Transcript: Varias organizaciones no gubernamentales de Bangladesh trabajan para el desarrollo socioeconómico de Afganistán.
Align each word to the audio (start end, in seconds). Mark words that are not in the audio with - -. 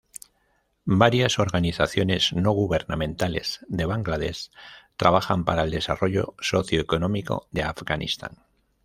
Varias 0.85 1.37
organizaciones 1.37 2.33
no 2.33 2.49
gubernamentales 2.53 3.63
de 3.69 3.85
Bangladesh 3.85 4.49
trabajan 4.97 5.45
para 5.45 5.61
el 5.61 5.69
desarrollo 5.69 6.33
socioeconómico 6.39 7.47
de 7.51 7.61
Afganistán. 7.61 8.43